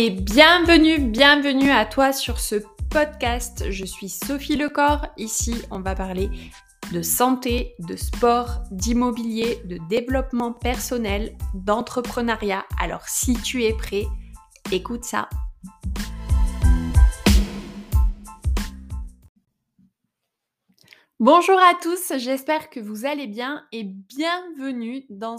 [0.00, 2.54] Et bienvenue, bienvenue à toi sur ce
[2.88, 3.68] podcast.
[3.72, 5.08] Je suis Sophie Lecor.
[5.16, 6.30] Ici, on va parler
[6.92, 12.64] de santé, de sport, d'immobilier, de développement personnel, d'entrepreneuriat.
[12.80, 14.04] Alors si tu es prêt,
[14.70, 15.28] écoute ça.
[21.18, 25.38] Bonjour à tous, j'espère que vous allez bien et bienvenue dans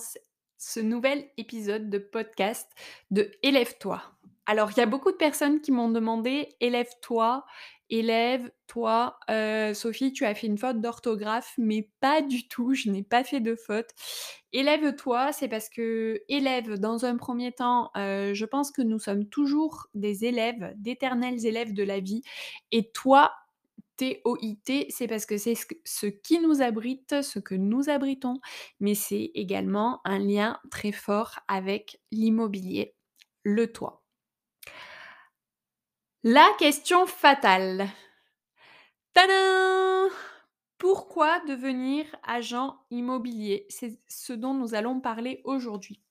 [0.57, 2.69] ce nouvel épisode de podcast
[3.09, 4.01] de Élève-toi.
[4.49, 7.45] Alors, il y a beaucoup de personnes qui m'ont demandé élève-toi,
[7.91, 9.19] élève-toi.
[9.29, 13.23] Euh, Sophie, tu as fait une faute d'orthographe, mais pas du tout, je n'ai pas
[13.23, 13.91] fait de faute.
[14.51, 19.29] Élève-toi, c'est parce que élève, dans un premier temps, euh, je pense que nous sommes
[19.29, 22.23] toujours des élèves, d'éternels élèves de la vie.
[22.71, 23.31] Et toi,
[23.97, 25.53] T-O-I-T, c'est parce que c'est
[25.85, 28.39] ce qui nous abrite, ce que nous abritons,
[28.79, 32.95] mais c'est également un lien très fort avec l'immobilier,
[33.43, 33.98] le toit.
[36.25, 37.87] La question fatale.
[39.13, 40.09] Tadam
[40.77, 43.65] Pourquoi devenir agent immobilier?
[43.69, 46.01] C'est ce dont nous allons parler aujourd'hui.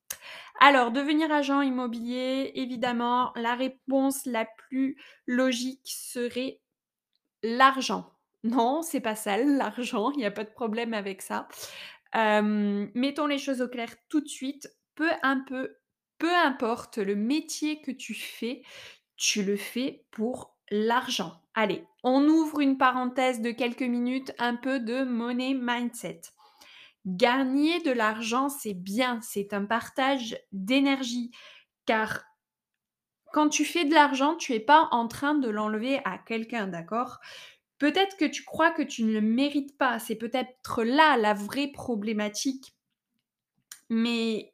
[0.60, 6.62] Alors, devenir agent immobilier, évidemment, la réponse la plus logique serait
[7.42, 8.10] l'argent.
[8.44, 11.48] Non, c'est pas ça, l'argent, il n'y a pas de problème avec ça.
[12.14, 14.70] mettons les choses au clair tout de suite.
[14.94, 15.10] Peu
[16.34, 18.62] importe le métier que tu fais,
[19.18, 21.42] tu le fais pour l'argent.
[21.54, 26.20] Allez, on ouvre une parenthèse de quelques minutes, un peu de money mindset.
[27.04, 31.32] Gagner de l'argent, c'est bien, c'est un partage d'énergie,
[31.84, 32.22] car
[33.32, 37.18] quand tu fais de l'argent, tu n'es pas en train de l'enlever à quelqu'un, d'accord?
[37.78, 41.68] Peut-être que tu crois que tu ne le mérites pas, c'est peut-être là la vraie
[41.68, 42.74] problématique.
[43.88, 44.52] Mais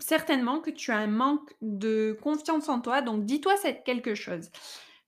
[0.00, 3.02] certainement que tu as un manque de confiance en toi.
[3.02, 4.50] Donc dis-toi c'est quelque chose.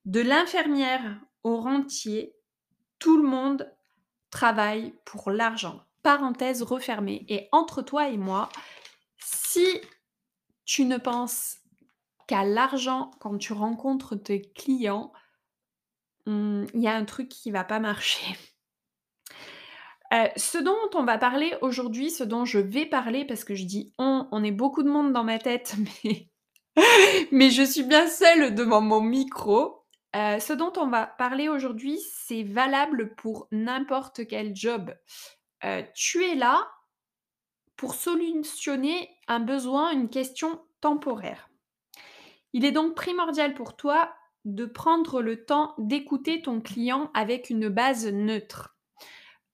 [0.04, 2.34] De l'infirmière au rentier,
[2.98, 3.72] tout le monde
[4.30, 5.82] travaille pour l'argent.
[6.02, 7.24] Parenthèse refermée.
[7.28, 8.48] Et entre toi et moi,
[9.18, 9.66] si
[10.64, 11.58] tu ne penses
[12.26, 15.12] qu'à l'argent quand tu rencontres tes clients,
[16.26, 18.36] hmm, il y a un truc qui va pas marcher.
[20.12, 23.64] Euh, ce dont on va parler aujourd'hui, ce dont je vais parler, parce que je
[23.64, 25.74] dis on, on est beaucoup de monde dans ma tête,
[27.32, 29.86] mais, je suis bien seule devant mon micro.
[30.14, 34.94] Euh, ce dont on va parler aujourd'hui, c'est valable pour n'importe quel job.
[35.64, 36.68] Euh, tu es là
[37.76, 41.48] pour solutionner un besoin, une question temporaire.
[42.52, 44.12] Il est donc primordial pour toi
[44.44, 48.72] de prendre le temps d'écouter ton client avec une base neutre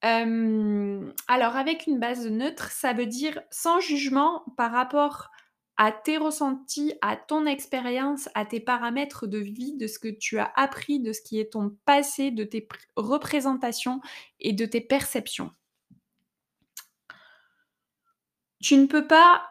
[0.02, 5.30] alors avec une base neutre, ça veut dire sans jugement par rapport
[5.76, 10.38] à tes ressentis, à ton expérience, à tes paramètres de vie, de ce que tu
[10.38, 12.66] as appris, de ce qui est ton passé, de tes
[12.96, 14.00] représentations
[14.40, 15.52] et de tes perceptions.
[18.60, 19.44] Tu ne peux pas,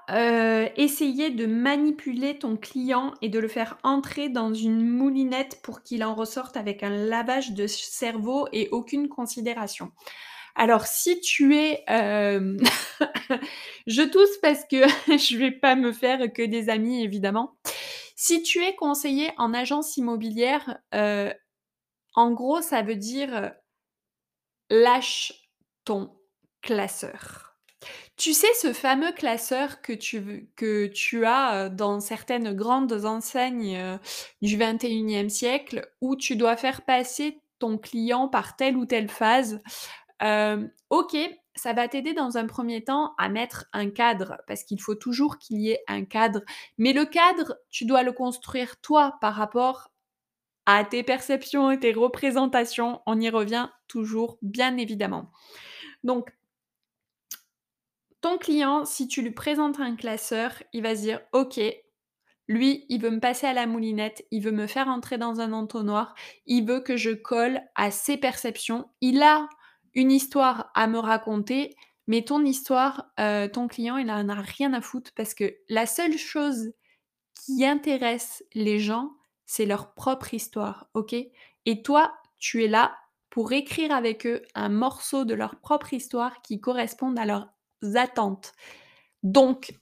[0.75, 6.03] essayer de manipuler ton client et de le faire entrer dans une moulinette pour qu'il
[6.03, 9.94] en ressorte avec un lavage de cerveau et aucune considération.
[10.59, 12.57] Alors, si tu es, euh,
[13.88, 17.56] je tousse parce que je vais pas me faire que des amis, évidemment.
[18.16, 21.31] Si tu es conseiller en agence immobilière, euh,
[22.16, 23.50] en gros, ça veut dire euh,
[24.72, 25.31] lâche
[25.85, 26.12] ton
[26.63, 27.56] classeur.
[28.16, 34.00] Tu sais, ce fameux classeur que tu, que tu as dans certaines grandes enseignes
[34.41, 39.62] du 21e siècle où tu dois faire passer ton client par telle ou telle phase
[40.22, 41.17] ok,
[41.55, 45.38] ça va t'aider dans un premier temps à mettre un cadre, parce qu'il faut toujours
[45.38, 46.41] qu'il y ait un cadre.
[46.78, 49.91] Mais le cadre, tu dois le construire toi par rapport
[50.66, 53.01] à tes perceptions et tes représentations.
[53.06, 55.31] On y revient toujours, bien évidemment.
[56.03, 56.29] Donc,
[58.21, 61.59] ton client, si tu lui présentes un classeur, il va se dire, ok,
[62.47, 65.53] lui, il veut me passer à la moulinette, il veut me faire entrer dans un
[65.53, 66.15] entonnoir,
[66.45, 68.89] il veut que je colle à ses perceptions.
[69.01, 69.47] Il a
[69.94, 71.75] une histoire à me raconter,
[72.07, 75.86] mais ton histoire, euh, ton client, il n'en a rien à foutre parce que la
[75.86, 76.72] seule chose
[77.34, 79.12] qui intéresse les gens,
[79.45, 81.16] c'est leur propre histoire, ok?
[81.66, 82.98] Et toi, tu es là
[83.30, 87.50] pour écrire avec eux un morceau de leur propre histoire qui corresponde à leurs
[87.95, 88.54] attentes.
[89.24, 89.74] Donc,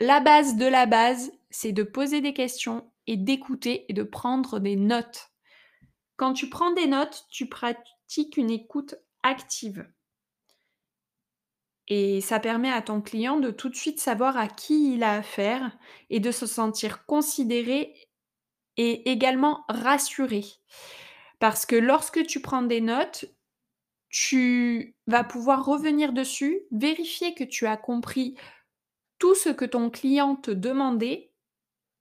[0.00, 4.60] la base de la base, c'est de poser des questions et d'écouter et de prendre
[4.60, 5.30] des notes.
[6.16, 9.86] Quand tu prends des notes, tu pratiques une écoute active.
[11.88, 15.14] Et ça permet à ton client de tout de suite savoir à qui il a
[15.14, 15.76] affaire
[16.08, 17.94] et de se sentir considéré
[18.76, 20.44] et également rassurer.
[21.40, 23.24] Parce que lorsque tu prends des notes,
[24.08, 28.36] tu vas pouvoir revenir dessus, vérifier que tu as compris
[29.18, 31.32] tout ce que ton client te demandait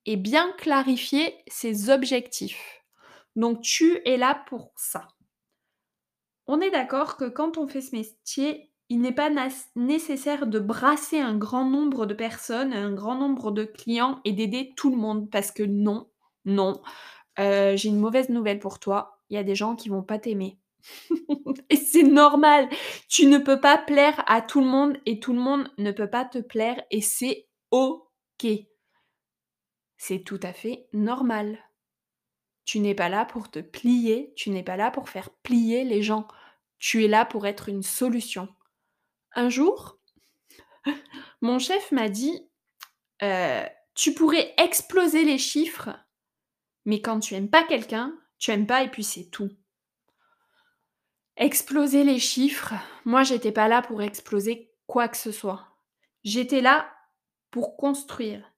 [0.05, 2.83] et bien clarifier ses objectifs.
[3.35, 5.07] Donc tu es là pour ça.
[6.51, 9.29] On est d'accord que quand on fait ce métier, il n'est pas
[9.75, 14.73] nécessaire de brasser un grand nombre de personnes, un grand nombre de clients et d'aider
[14.75, 16.09] tout le monde parce que non,
[16.45, 16.81] non.
[17.37, 19.21] Euh, j'ai une mauvaise nouvelle pour toi.
[19.29, 20.57] Il y a des gens qui vont pas t'aimer.
[21.69, 22.67] et c'est normal.
[23.07, 26.09] Tu ne peux pas plaire à tout le monde et tout le monde ne peut
[26.09, 28.47] pas te plaire et c'est OK.
[29.97, 31.59] C'est tout à fait normal.
[32.69, 36.03] Tu n'es pas là pour te plier, tu n'es pas là pour faire plier les
[36.03, 36.27] gens.
[36.77, 38.47] Tu es là pour être une solution.
[39.33, 39.97] Un jour,
[41.41, 42.47] mon chef m'a dit,
[43.23, 45.89] euh, tu pourrais exploser les chiffres,
[46.85, 49.49] mais quand tu aimes pas quelqu'un, tu aimes pas et puis c'est tout.
[51.37, 55.75] Exploser les chiffres, moi j'étais pas là pour exploser quoi que ce soit.
[56.23, 56.87] J'étais là
[57.49, 58.48] pour construire.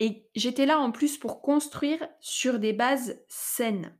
[0.00, 3.96] Et j'étais là en plus pour construire sur des bases saines.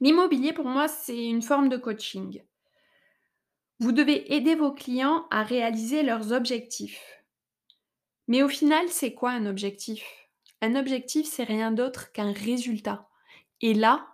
[0.00, 2.42] L'immobilier pour moi c'est une forme de coaching.
[3.80, 7.24] Vous devez aider vos clients à réaliser leurs objectifs.
[8.28, 10.04] Mais au final, c'est quoi un objectif?
[10.62, 13.08] Un objectif, c'est rien d'autre qu'un résultat.
[13.60, 14.06] Et là,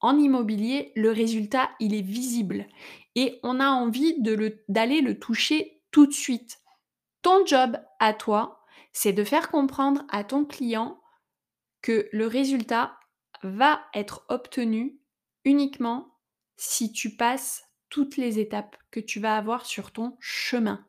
[0.00, 2.66] en immobilier, le résultat, il est visible
[3.14, 6.58] et on a envie d'aller le, le toucher tout de suite.
[7.22, 8.65] Ton job à toi,
[8.96, 10.98] c'est de faire comprendre à ton client
[11.82, 12.98] que le résultat
[13.42, 14.98] va être obtenu
[15.44, 16.16] uniquement
[16.56, 20.82] si tu passes toutes les étapes que tu vas avoir sur ton chemin.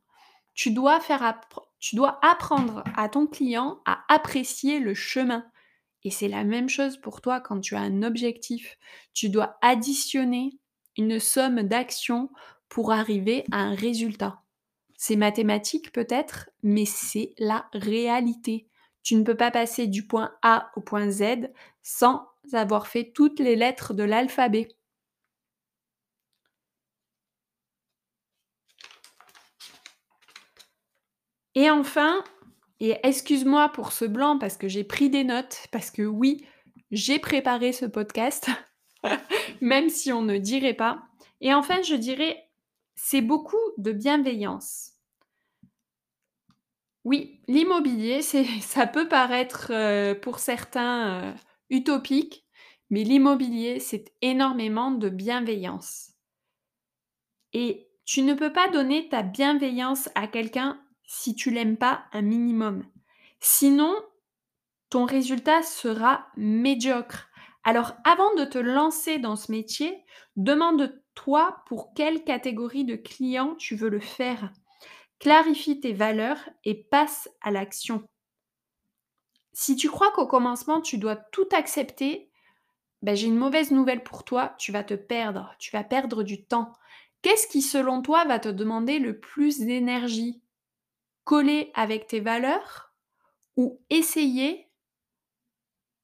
[0.54, 1.02] Tu dois,
[2.22, 5.46] apprendre à ton client à apprécier le chemin.
[6.06, 8.78] Et c'est la même chose pour toi quand tu as un objectif.
[9.14, 10.58] Tu dois additionner
[10.96, 12.30] une somme d'actions
[12.70, 14.47] pour arriver à un résultat.
[14.98, 18.68] C'est mathématique peut-être, mais c'est la réalité.
[19.04, 21.50] Tu ne peux pas passer du point A au point Z
[21.84, 24.68] sans avoir fait toutes les lettres de l'alphabet.
[31.54, 32.24] Et enfin,
[32.80, 36.46] et excuse-moi pour ce blanc parce que j'ai pris des notes, parce que oui,
[36.92, 38.50] j'ai préparé ce podcast,
[39.62, 41.04] même si on ne dirait pas.
[41.42, 42.47] Et enfin, je dirais,
[42.98, 44.94] c'est beaucoup de bienveillance.
[47.06, 48.22] Oui, l'immobilier,
[48.62, 51.34] ça peut paraître euh, pour certains euh,
[51.70, 52.46] utopique,
[52.90, 56.12] mais l'immobilier, c'est énormément de bienveillance.
[57.54, 62.22] Et tu ne peux pas donner ta bienveillance à quelqu'un si tu l'aimes pas un
[62.22, 62.84] minimum.
[63.40, 63.96] Sinon,
[64.90, 67.30] ton résultat sera médiocre.
[67.64, 70.04] Alors avant de te lancer dans ce métier,
[71.18, 74.52] demande-toi pour quelle catégorie de clients tu veux le faire?
[75.20, 78.04] Clarifie tes valeurs et passe à l'action.
[79.54, 82.30] Si tu crois qu'au commencement, tu dois tout accepter,
[83.02, 86.46] ben, j'ai une mauvaise nouvelle pour toi, tu vas te perdre, tu vas perdre du
[86.46, 86.74] temps.
[87.24, 90.42] Qu'est-ce qui, selon toi, va te demander le plus d'énergie?
[91.24, 92.94] Coller avec tes valeurs
[93.56, 94.70] ou essayer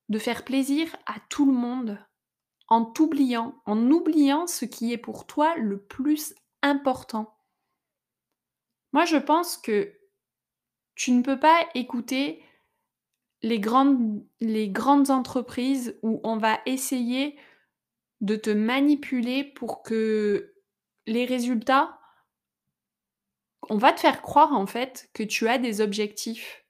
[0.10, 2.00] de faire plaisir à tout le monde?
[2.68, 7.38] En t'oubliant, en oubliant ce qui est pour toi le plus important.
[8.94, 9.94] Moi, je pense que
[10.96, 12.44] tu ne peux pas écouter
[13.42, 17.38] les grandes, les grandes entreprises où on va essayer
[18.22, 20.54] de te manipuler pour que
[21.06, 22.00] les résultats
[23.70, 26.66] on va te faire croire en fait que tu as des objectifs.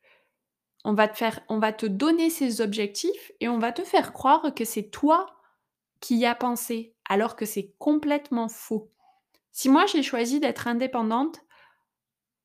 [0.86, 4.14] On va te faire on va te donner ces objectifs et on va te faire
[4.14, 5.43] croire que c'est toi
[6.04, 8.92] qui y as pensé alors que c'est complètement faux.
[9.54, 11.40] Si moi j'ai choisi d'être indépendante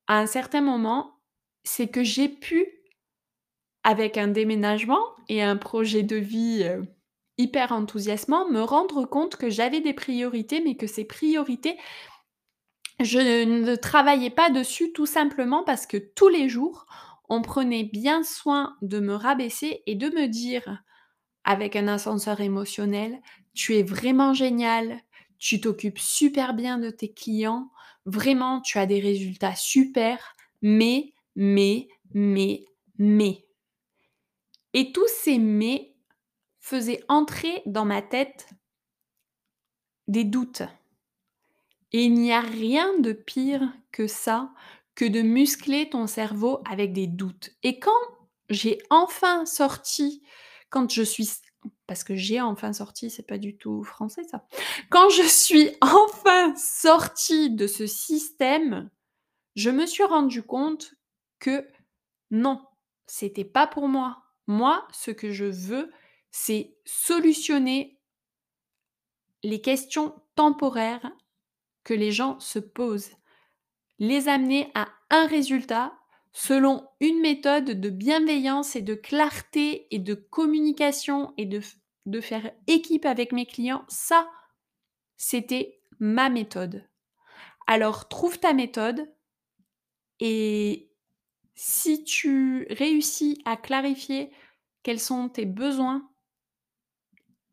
[0.07, 1.19] à un certain moment,
[1.63, 2.65] c'est que j'ai pu
[3.83, 6.81] avec un déménagement et un projet de vie euh,
[7.37, 11.77] hyper enthousiasmant, me rendre compte que j'avais des priorités, mais que ces priorités,
[13.01, 16.85] je ne travaillais pas dessus tout simplement parce que tous les jours,
[17.27, 20.81] on prenait bien soin de me rabaisser et de me dire,
[21.43, 23.19] avec un ascenseur émotionnel,
[23.53, 24.99] tu es vraiment génial,
[25.37, 27.69] tu t'occupes super bien de tes clients,
[28.05, 32.65] vraiment, tu as des résultats super, mais, mais, mais,
[32.97, 33.45] mais.
[34.73, 35.95] Et tous ces mais
[36.59, 38.49] faisaient entrer dans ma tête
[40.07, 40.63] des doutes.
[41.91, 44.53] Et il n'y a rien de pire que ça,
[44.93, 47.51] que de muscler ton cerveau avec des doutes.
[47.63, 47.91] Et quand
[48.49, 50.21] j'ai enfin sorti
[50.69, 51.29] quand je suis
[51.89, 54.45] parce que j'ai enfin sorti, c'est pas du tout français ça.
[54.91, 58.91] Quand je suis enfin sortie de ce système,
[59.55, 60.93] je me suis rendu compte
[61.39, 61.67] que
[62.29, 62.61] non,
[63.07, 64.21] c'était pas pour moi.
[64.45, 65.91] Moi, ce que je veux,
[66.29, 67.99] c'est solutionner
[69.41, 71.11] les questions temporaires
[71.83, 73.13] que les gens se posent,
[73.97, 75.93] les amener à un résultat
[76.33, 81.61] selon une méthode de bienveillance et de clarté et de communication et de,
[82.09, 84.29] de faire équipe avec mes clients, ça,
[85.17, 86.87] c'était ma méthode.
[87.67, 89.11] Alors trouve ta méthode
[90.19, 90.89] et
[91.55, 94.31] si tu réussis à clarifier
[94.81, 96.09] quels sont tes besoins,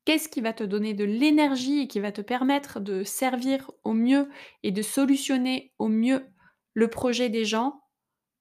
[0.05, 3.93] qu'est-ce qui va te donner de l'énergie et qui va te permettre de servir au
[3.93, 4.31] mieux
[4.63, 6.25] et de solutionner au mieux
[6.73, 7.83] le projet des gens,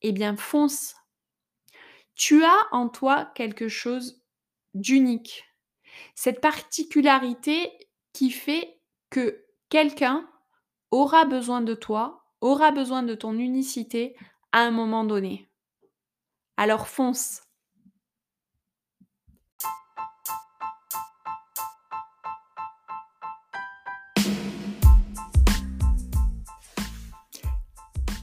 [0.01, 0.95] eh bien fonce.
[2.13, 4.21] Tu as en toi quelque chose
[4.75, 5.43] d'unique.
[6.15, 7.71] Cette particularité
[8.13, 10.27] qui fait que quelqu'un
[10.91, 14.15] aura besoin de toi, aura besoin de ton unicité
[14.51, 15.49] à un moment donné.
[16.57, 17.41] Alors fonce.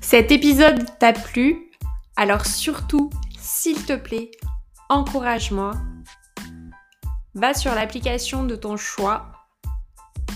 [0.01, 1.71] Cet épisode t'a plu?
[2.17, 4.31] Alors surtout, s'il te plaît,
[4.91, 5.73] encourage-moi.
[7.35, 9.33] Va sur l'application de ton choix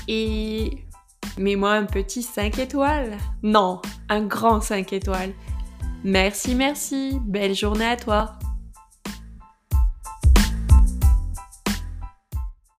[0.08, 0.70] et
[1.36, 3.16] mets-moi un petit 5 étoiles.
[3.42, 5.34] Non, un grand 5 étoiles.
[6.04, 7.18] Merci, merci.
[7.22, 8.38] Belle journée à toi.